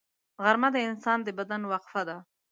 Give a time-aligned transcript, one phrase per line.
[0.43, 2.17] غرمه د انسان د بدن وقفه ده